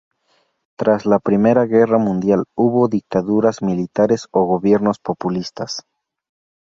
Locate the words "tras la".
0.79-1.19